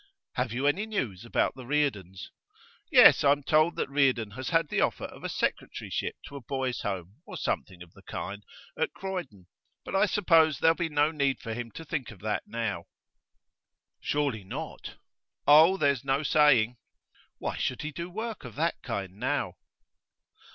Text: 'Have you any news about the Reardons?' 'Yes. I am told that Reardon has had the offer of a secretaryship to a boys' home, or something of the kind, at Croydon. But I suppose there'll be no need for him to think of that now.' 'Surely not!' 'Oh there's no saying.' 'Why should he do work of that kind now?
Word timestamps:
'Have 0.33 0.51
you 0.51 0.65
any 0.65 0.87
news 0.87 1.25
about 1.25 1.53
the 1.53 1.67
Reardons?' 1.67 2.31
'Yes. 2.91 3.23
I 3.23 3.31
am 3.33 3.43
told 3.43 3.75
that 3.75 3.87
Reardon 3.87 4.31
has 4.31 4.49
had 4.49 4.69
the 4.69 4.81
offer 4.81 5.03
of 5.03 5.23
a 5.23 5.29
secretaryship 5.29 6.15
to 6.25 6.35
a 6.35 6.41
boys' 6.41 6.81
home, 6.81 7.21
or 7.27 7.37
something 7.37 7.83
of 7.83 7.93
the 7.93 8.01
kind, 8.01 8.43
at 8.75 8.93
Croydon. 8.93 9.45
But 9.85 9.95
I 9.95 10.07
suppose 10.07 10.57
there'll 10.57 10.73
be 10.73 10.89
no 10.89 11.11
need 11.11 11.39
for 11.39 11.53
him 11.53 11.69
to 11.73 11.85
think 11.85 12.09
of 12.09 12.21
that 12.21 12.47
now.' 12.47 12.85
'Surely 13.99 14.43
not!' 14.43 14.95
'Oh 15.45 15.77
there's 15.77 16.03
no 16.03 16.23
saying.' 16.23 16.77
'Why 17.37 17.57
should 17.57 17.83
he 17.83 17.91
do 17.91 18.09
work 18.09 18.43
of 18.43 18.55
that 18.55 18.81
kind 18.81 19.19
now? 19.19 19.53